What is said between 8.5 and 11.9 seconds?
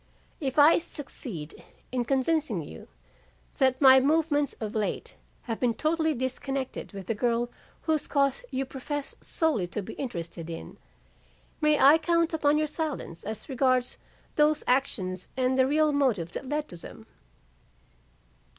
profess solely to be interested in, may